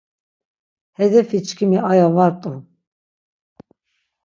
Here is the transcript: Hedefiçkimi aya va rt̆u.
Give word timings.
Hedefiçkimi 0.97 1.79
aya 1.91 2.07
va 2.15 2.25
rt̆u. 2.31 2.53